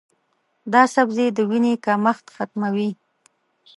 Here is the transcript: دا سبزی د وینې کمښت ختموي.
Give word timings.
دا 0.73 0.83
سبزی 0.95 1.27
د 1.37 1.39
وینې 1.49 1.73
کمښت 1.85 2.25
ختموي. 2.35 2.89